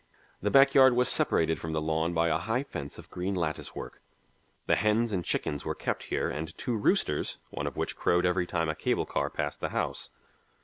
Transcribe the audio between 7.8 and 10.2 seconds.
crowed every time a cable car passed the house.